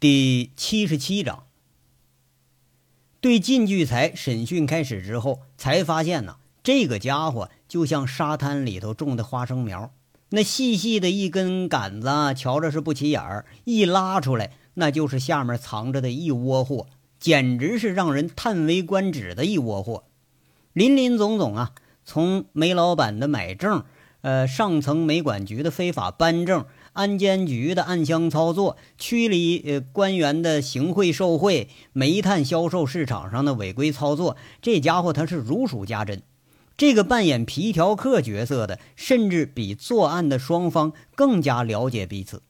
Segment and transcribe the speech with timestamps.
[0.00, 1.42] 第七十七章，
[3.20, 9.92] 对靳聚财审讯开始之后，才发现呢，这个家伙就像沙滩里头种的花生苗，
[10.28, 16.86] 那细细的一根杆子，瞧着是不起眼儿，一拉出来，那就是下面藏着的一窝货，
[17.18, 20.04] 简直是让人叹为观止的一窝货，
[20.72, 21.72] 林林总总啊，
[22.04, 23.84] 从煤老板的买证，
[24.20, 26.66] 呃，上层煤管局的非法颁证。
[26.98, 36.20] 安监局的暗箱操作，区里呃官员的行贿受贿，煤炭销售市场上的违规操作，这家伙他是如数家珍。
[36.76, 42.42] 这个扮演皮条客角色的，甚至比作案的双方更加了解彼此。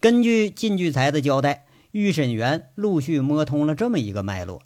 [0.00, 4.62] 根据靳聚财的交代，预审员陆续摸通了这么一个脉络：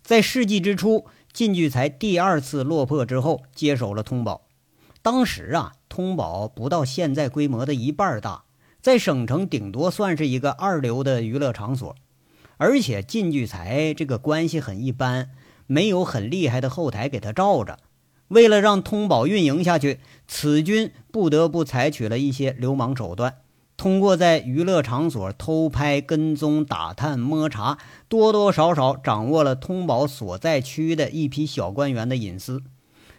[0.00, 4.42] 在世纪之初，靳聚财第二次落魄之后，接手了通宝。
[5.02, 8.44] 当时啊，通宝不到现在规模的一半大，
[8.82, 11.96] 在省城顶多算是一个二流的娱乐场所，
[12.58, 15.30] 而且靳聚财这个关系很一般，
[15.66, 17.78] 没有很厉害的后台给他罩着。
[18.28, 23.36] 为了让通宝运营下去，此军不得不采取了一些流氓手段，
[23.78, 32.62] 通过在娱乐场所偷拍、跟踪、打探、摸查，多多少少掌握了通宝所在区的一批小官员的隐私。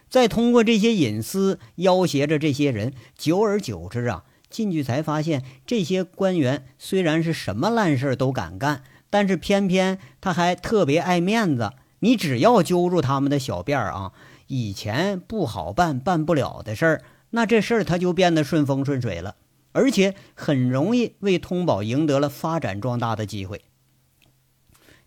[0.08, 11.72] 再通过这些隐私要挟着这些人，久而久之啊，进去才发现这些官员虽然是什么烂事都敢干，但是偏偏他还特别爱面子。
[12.00, 14.12] 你只要揪住他们的小辫儿啊，
[14.46, 19.34] 以前不好办、办不了的事儿，那这事儿他就变得顺风顺水了，
[19.72, 23.62] 而且很容易为通宝赢得了发展壮大的机会。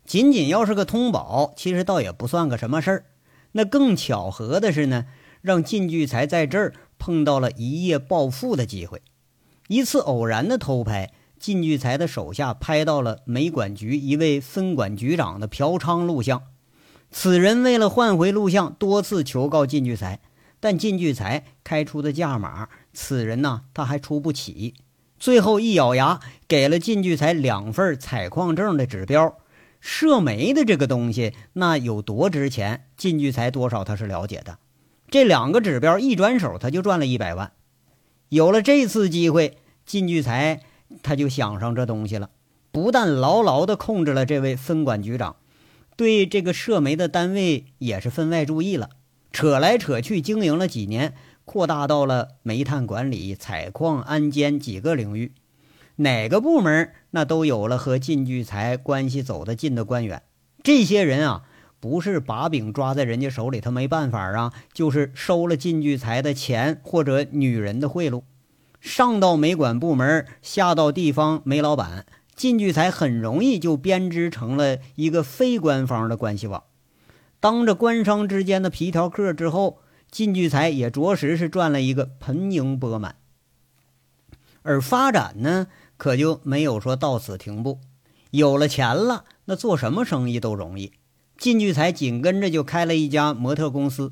[0.04, 3.04] 仅仅要是个通宝，其实倒也不算个什么事儿。
[3.52, 5.06] 那更巧合的是呢，
[5.40, 9.02] 让靳聚才在这儿碰到了一夜暴富的机会。
[9.68, 16.42] 一次偶然的偷拍，靳聚才的手下拍到了煤管局一位分管局长的嫖娼录像。
[17.10, 20.20] 此人为了换回录像，多次求告靳聚才，
[20.60, 24.74] 但靳聚才开出的价码，此人呢他还出不起。
[25.18, 29.36] 最后一咬牙，给了靳聚才两份采矿证的指标。
[29.82, 32.84] 涉煤的这个东西，那有多值钱？
[32.96, 34.58] 靳聚财多少他是了解的。
[35.10, 37.50] 这两个指标一转手，他就赚了一百万。
[38.28, 40.60] 有了这次机会，靳聚财
[41.02, 42.30] 他就想上这东西了。
[42.70, 45.34] 不但牢牢地控制了这位分管局长，
[45.96, 48.90] 对这个涉煤的单位也是分外注意了。
[49.32, 51.14] 扯来扯去，经营了几年，
[51.44, 55.32] 扩大到了煤炭管理、采矿、安监几个领域。
[55.96, 60.22] 哪个部门那都有了和靳聚财关系走得近的官员，
[60.62, 61.42] 这些人啊，
[61.78, 68.22] 不是把柄抓在人家手里，他没办法啊，就是收了靳聚财的钱或者女人的贿赂，
[68.80, 76.64] 上到煤管部门，下到地方煤老板，靳聚财很容易就编织成了一个非官方的关系网。
[77.40, 79.80] 当着官商之间的皮条客之后，
[80.10, 83.16] 靳聚财也着实是赚了一个盆盈钵满，
[84.62, 85.66] 而发展呢？
[86.02, 87.78] 可就没有说到此停步，
[88.32, 90.90] 有了钱了，那做什么生意都容易。
[91.38, 94.10] 靳聚财紧跟着就开了一家模特公司，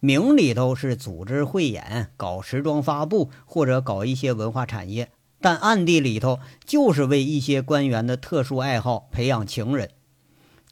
[0.00, 9.90] 名里头是组织汇演、搞时装发布或者搞一些文化产业，但暗地里头就是为一些官员的特殊爱好培养情人。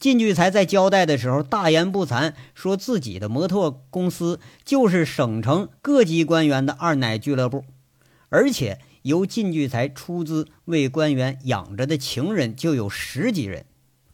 [0.01, 7.67] 靳聚财在交代的时候大言不惭，说自己的模特公司就是省城各级官员的二奶俱乐部，
[8.31, 8.81] 而且。
[9.05, 13.67] 由靳聚财出资为官员养着的情人就有十几人，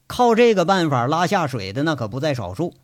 [0.09, 2.75] 靠这个办法拉下水的那可不在少数。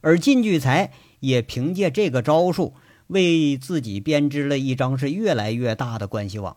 [0.00, 2.72] 而靳聚财也凭借这个招数，
[3.08, 6.56] 为自己编织了一张是越来越大的关系网。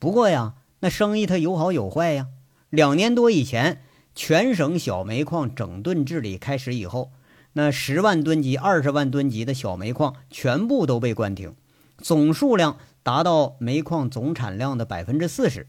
[0.00, 2.26] 不过呀，那生意它有好有坏呀。
[2.70, 3.84] 两年多以前，
[4.16, 7.12] 全省小煤矿整顿治理开始以后，
[7.52, 11.54] 那十万吨级、二十万吨级的小煤矿全部都被关停，
[11.98, 12.78] 总数量。
[13.08, 15.66] 达到煤矿总产量的百分之四十，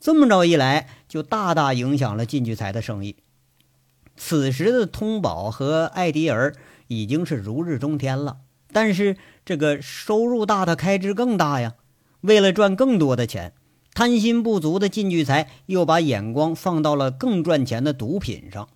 [0.00, 3.18] 这么着一来，就大大影响了靳聚财的生意。
[4.16, 6.56] 此时的通宝和艾迪尔
[6.88, 8.38] 已经是如日中天了，
[8.72, 11.74] 但是这个收入大，的开支更大呀。
[12.22, 13.52] 为了赚更多的钱，
[13.94, 18.68] 贪心不足的靳聚财又把眼光放到了更赚钱的毒品上。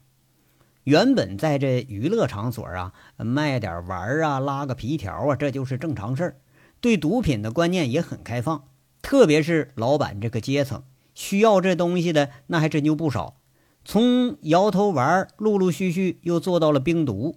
[0.84, 6.36] 原本在这娱乐场所啊，卖点玩啊，拉个皮条啊，这就是正常事儿。
[6.80, 8.64] 对毒品的观念也很开放，
[9.02, 10.82] 特别是老板这个阶层，
[11.14, 13.36] 需要这东西的那还真就不少。
[13.84, 17.36] 从摇头丸陆陆续续又做到了冰毒，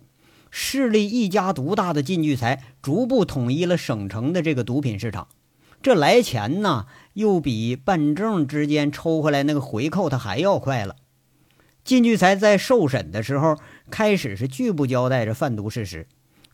[0.50, 5.28] 势力一家独大的靳聚财逐步统一了省城的这个毒品市场。
[5.82, 10.96] 这来钱呢，又比办证之间抽回来那个回扣他还要快了。
[11.84, 13.58] 靳聚财在受审的时候，
[13.90, 16.08] 开始是拒不交代这贩毒事实，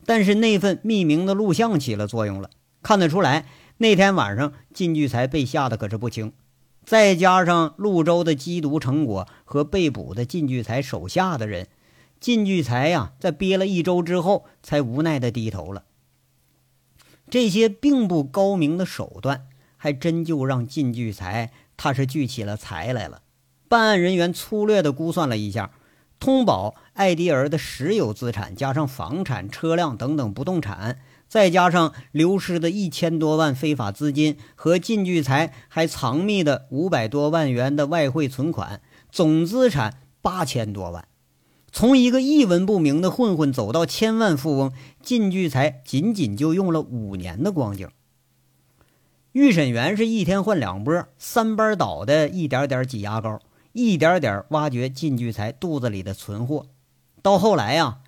[0.04, 2.50] 但是那份匿名的录像起了作用了，
[2.82, 3.46] 看得出来
[3.78, 6.32] 那天晚上靳聚财被吓得可是不轻。
[6.84, 11.68] 再加上潞州的缉毒成果和被捕的靳聚财手下的人，
[12.20, 15.84] 靳聚财呀，在憋了一周之后，才无奈的低头了。
[17.28, 19.46] 这些并不高明的手段，
[19.76, 23.22] 还真就让靳聚财他是聚起了财来了。
[23.68, 25.70] 办案人员粗略地估算了一下，
[26.18, 30.98] 通宝、艾迪尔的实有资产，加上房产、车辆等等不动产，
[31.30, 38.82] 再加上流失的一千多万非法资金和靳聚财还藏匿的五百多万元的外汇存款，
[39.12, 41.06] 总资产八千多万。
[41.70, 44.72] 从一个一文不名的混混走到千万富翁，
[45.04, 47.88] 靳聚财仅仅就用了五年的光景。
[49.30, 53.38] 预审员是一天换两波，三班倒的，一点点挤牙膏。
[53.72, 56.66] 一点点挖掘靳聚财肚子里的存货，
[57.22, 57.98] 到后来呀，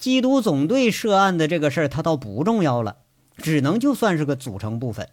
[0.00, 2.98] 缉毒总队涉案的这个事儿，他倒不重要了，
[3.36, 5.08] 只能就算是个组成部分，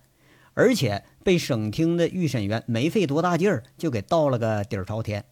[0.54, 5.26] 而且被省厅的预审员没费多大劲儿就给倒了个底儿朝天。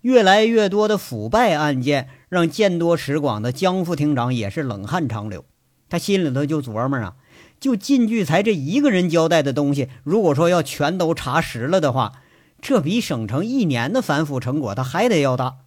[0.00, 5.44] 越来越多的腐败案件，让见多识广的江副厅长也是冷汗长流，
[5.88, 7.16] 他心里头就琢磨啊，
[7.58, 12.22] 就靳聚才这一个人交代的东西，如果说要全都查实了的话。
[12.60, 15.58] 这比省城一年的反腐成果他还得要大，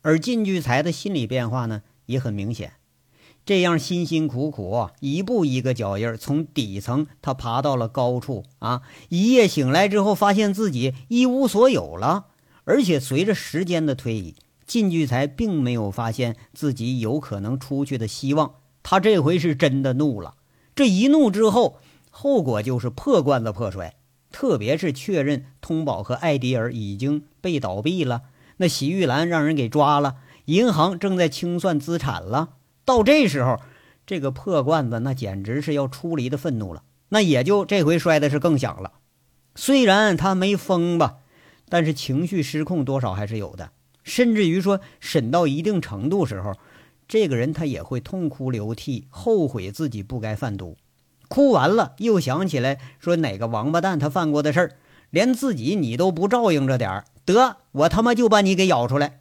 [0.00, 2.72] 而靳聚才的心理变化呢也很明显。
[3.46, 8.82] 这样辛辛苦苦，一步一个脚印从底层他爬到了高处啊！
[9.08, 12.26] 一夜醒来之后，发现自己一无所有了。
[12.64, 14.36] 而且随着时间的推移，
[14.66, 18.56] 靳聚才并没有发现自己有可能出去的希望。
[18.82, 20.34] 他这回是真的怒了。
[20.74, 21.78] 这一怒之后，
[22.10, 23.96] 后果就是破罐子破摔。
[24.30, 28.22] 特别是确认通宝和艾迪尔已经被倒闭了，
[28.58, 30.16] 那洗浴兰让人给抓了，
[30.50, 32.54] 银行正在清算资产了。
[32.84, 33.60] 到这时候，
[34.04, 36.82] 这个破罐子那简直是要出离的愤怒了。
[37.10, 38.94] 那也就这回摔的是更响了。
[39.54, 41.18] 虽然他没疯吧，
[41.68, 43.70] 但是情绪失控多少还是有的。
[44.02, 46.54] 甚至于说审到一定程度时候，
[47.06, 50.76] 这个人他也会痛哭流涕，后悔自己不该贩毒。
[51.28, 54.72] 哭完了，又想起来说哪个王八蛋他犯过的事儿，
[55.10, 59.19] 连自己你都不照应着点儿，得我他妈就把你给咬出来。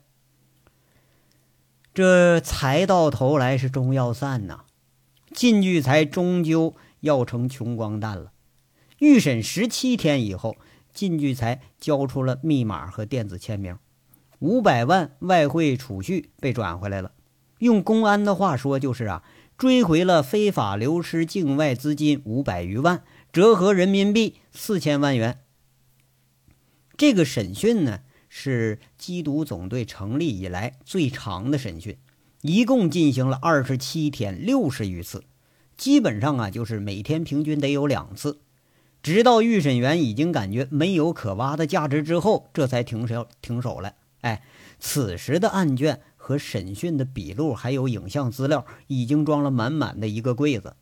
[1.99, 4.61] 这财到头来是终要散呐，
[5.33, 8.31] 靳聚财终究要成穷光蛋了。
[8.99, 10.55] 预审十七天以后，
[10.93, 13.77] 靳聚财交出了密码和电子签名，
[14.39, 17.11] 五百万外汇储蓄被转回来了。
[17.57, 19.21] 用公安的话说就是啊。
[19.57, 23.03] 追回了非法流失境外资金五百余万，
[23.33, 25.39] 折合人民币四千万元。
[26.95, 27.99] 这个审讯呢，
[28.29, 31.97] 是缉毒总队成立以来最长的审讯，
[32.41, 35.25] 一共进行了二十七天，六十余次，
[35.75, 38.39] 基本上啊，就是每天平均得有两次。
[39.03, 43.95] 直到预审员已经感觉没有可挖的价值之后，这才停手停手了。
[44.21, 44.43] 哎，
[44.79, 45.99] 此时的案卷。
[46.21, 50.75] 和审讯的笔录还有影像资料，已经装了满满的一个柜子。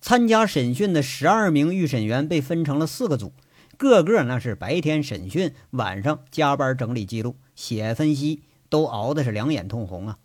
[0.00, 3.34] 参加审讯的十二名预审员被分成了四个组，
[3.76, 10.18] 个个那是白天审讯，晚上加班整理记录、写分析，都熬的是两眼通红啊。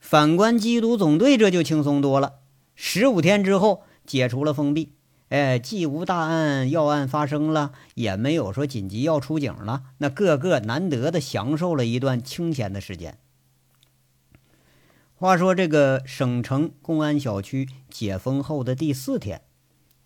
[0.00, 2.34] 反观缉毒总队，这就轻松多了。
[2.74, 4.92] 十五天之后解除了封闭，
[5.30, 13.18] 哎，既无大案要案发生了，也没有说紧急要出警了，那个个难得的享受了一段清闲的时间。
[15.14, 19.40] 话说这个省城公安小区解封后的第四天，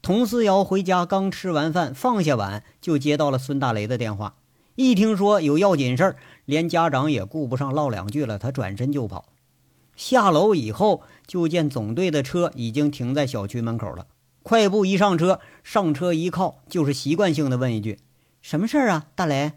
[0.02, 4.36] 童思瑶回家刚吃完饭，放下碗就接到了孙大雷的电话。
[4.76, 6.16] 一听说有要紧事儿，
[6.46, 9.26] 连家长也顾不上唠两句了，他转身就跑。
[9.94, 14.06] 下楼以后，就见总队的车已经停在小区门口了。
[14.42, 17.98] 快步一上车，上车一靠，就是习惯性的问一句
[18.40, 19.52] ：“什么事儿啊，大雷？”“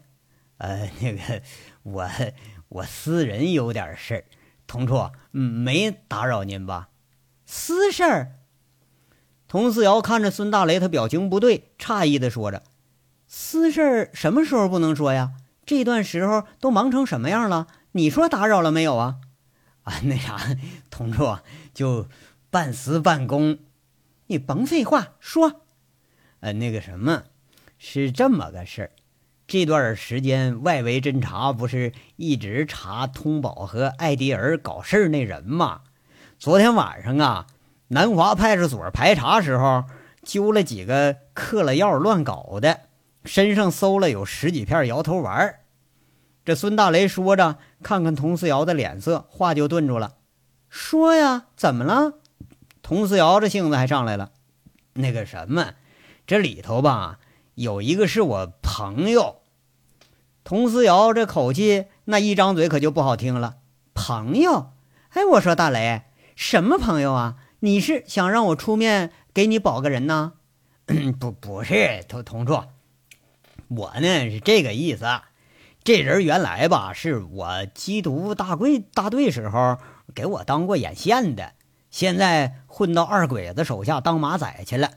[0.60, 1.42] 呃，那个，
[1.84, 2.10] 我
[2.68, 4.26] 我私人有点事儿。”
[4.68, 6.90] 同处，没打扰您吧？
[7.46, 8.40] 私事儿。
[9.54, 12.64] 童思瑶看着孙大雷，他表情不对，诧异的说着
[13.30, 15.34] ：“私事儿什么时候不能说呀？
[15.64, 17.68] 这段时候都忙成什么样了？
[17.92, 19.18] 你说打扰了没有啊？”
[19.86, 20.40] 啊，那啥，
[20.90, 21.38] 同处
[21.72, 22.08] 就
[22.50, 23.60] 半私半公，
[24.26, 25.62] 你甭废话，说。
[26.40, 27.26] 呃，那个什么，
[27.78, 28.92] 是这么个事儿。
[29.46, 35.82] 这段时间，外围侦查不是一直查通宝和艾迪尔搞事儿那人吗？
[36.40, 37.46] 昨天晚上啊，
[37.90, 39.84] 南华派出所排查时候，
[40.24, 42.82] 揪了几个嗑了药乱搞的，
[43.26, 45.60] 身上搜了有十几片摇头丸。
[46.46, 50.16] 这孙大雷说着，看看佟思瑶的脸色，话就顿住了。
[50.70, 52.14] 说呀，怎么了？
[52.82, 54.32] 佟思瑶这性子还上来了。
[54.94, 55.74] 那个什么，
[56.26, 57.20] 这里头吧，
[57.56, 59.38] 有一个是我朋友。
[60.44, 63.58] 佟思瑶这口气，那一张嘴可就不好听了。
[63.94, 64.72] 朋友？
[65.12, 66.02] 哎，我说大雷，
[66.36, 67.36] 什么朋友啊？
[67.64, 70.34] 你是想让我出面给你保个人呢？
[71.18, 72.62] 不，不是，同同处，
[73.70, 75.06] 我呢是这个意思。
[75.82, 79.78] 这人原来吧，是我缉毒大贵大队时候
[80.14, 81.54] 给我当过眼线的，
[81.90, 84.92] 现在混到二鬼子手下当马仔去了。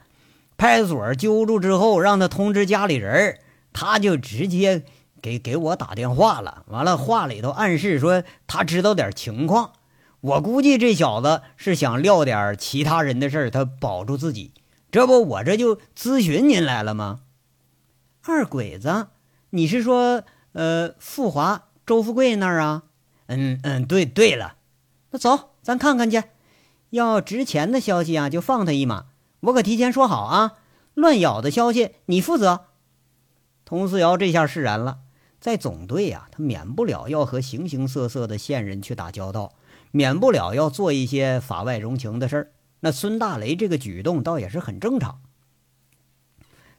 [0.56, 3.38] 派出所揪住之后，让他通知家里人，
[3.72, 4.82] 他就直接
[5.22, 6.64] 给给我打电话了。
[6.66, 9.70] 完了，话里头暗示说他知道点情况。
[10.26, 14.52] 我估计这小子是想撂点其他人的事儿，他保住自己。
[14.90, 17.20] 这不，我这就咨询您来了吗？
[18.22, 19.06] 二鬼子，
[19.50, 20.24] 你是说？
[20.52, 22.84] 呃，富华周富贵那儿啊，
[23.26, 24.56] 嗯嗯，对对了，
[25.10, 26.22] 那走，咱看看去。
[26.90, 29.04] 要值钱的消息啊，就放他一马。
[29.40, 30.54] 我可提前说好啊，
[30.94, 32.64] 乱咬的消息你负责。
[33.66, 35.00] 佟思瑶这下释然了，
[35.40, 39.52] 在总队呀，他免不了要和形形色色的线人去打交道，
[39.92, 42.52] 免不了要做一些法外容情的事儿。
[42.80, 45.20] 那孙大雷这个举动倒也是很正常。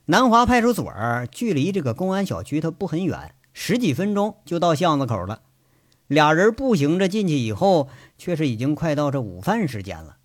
[0.05, 0.91] 南华派出所
[1.31, 3.33] 距离这个公安小区它不很远。
[3.53, 5.41] 十几分钟就到巷子口了，
[6.05, 10.17] 俩人步行着进去以后，却是已经快到这午饭时间了。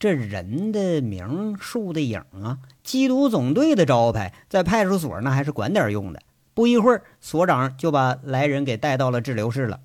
[0.00, 6.20] 这人的名，树的影啊，缉毒总队的招牌，在派出所那还是管点用的。
[6.58, 9.78] 不一会儿，所长就把来人给带到了滞留室了。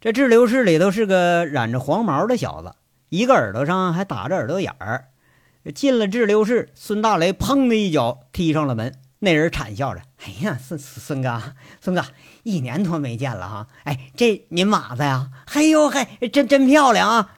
[0.00, 2.74] 这滞留室里头是个染着黄毛的小子，
[3.08, 5.10] 一个耳朵上还打着耳朵眼儿。
[5.72, 8.92] 进了滞留室，孙大雷砰的一脚踢上了门。
[9.20, 11.40] 那人惨笑着：“哎呀，孙孙哥，
[11.80, 12.04] 孙哥，
[12.42, 13.68] 一年多没见了哈！
[13.84, 15.30] 哎，这您马子呀？
[15.46, 17.36] 嘿呦嘿，真真漂亮啊！”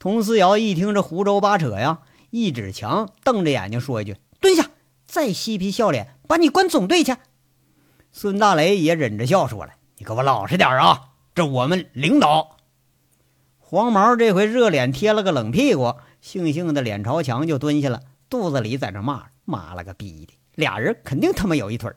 [0.00, 1.98] 佟思瑶一听这胡诌八扯呀，
[2.30, 4.70] 一指墙，瞪着眼睛说一句：“蹲下！
[5.14, 7.14] 再嬉皮笑脸，把你关总队去！”
[8.10, 11.10] 孙大雷也忍着笑说了：“你给我老实点啊！
[11.36, 12.56] 这我们领导。”
[13.60, 21.92] 黄毛这回热脸贴了个冷屁股，悻悻的脸朝墙就蹲下了，肚子里在这骂：“妈了个逼的！”俩人肯定他妈有一腿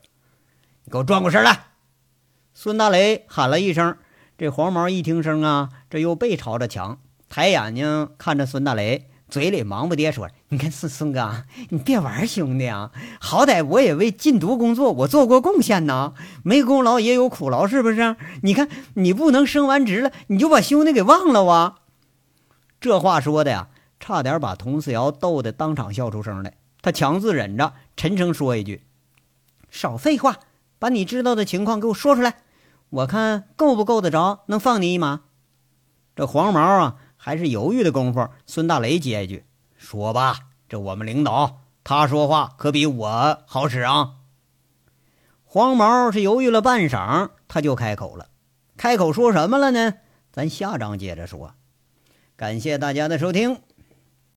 [0.84, 1.70] 你给我转过身来！
[2.54, 3.98] 孙大雷喊了一声。
[4.38, 12.92] 这黄毛一听声啊，这又背朝着墙，抬眼睛看着孙大雷，嘴里忙不迭说：“你看孙孙哥， 你别玩兄弟啊！
[13.20, 18.16] 好歹我也为禁毒工作我做过贡献呐，没功劳也有苦劳，是不是？
[18.44, 21.80] 你看你不能升完职了，你就把兄弟给忘了啊！”
[22.80, 23.68] 这话说的呀，
[24.00, 26.54] 差点把佟四瑶逗得当场笑出声来。
[26.82, 28.84] 他强自忍着，沉声说一句
[29.70, 30.38] ：“少废话，
[30.80, 32.36] 把你知道的情况给我说出来，
[32.90, 35.22] 我看够不够得着，能放你一马。”
[36.16, 39.44] 这黄毛啊，还是犹豫的功夫，孙大雷接一句
[39.76, 44.14] ：“说吧，这我们领导他说话可比我好使啊。”
[45.44, 48.30] 黄毛是犹豫了半晌，他就开口了。
[48.78, 49.96] 开口说什么了呢？
[50.32, 51.56] 咱下章接着说。
[52.36, 53.62] 感谢大家的收听。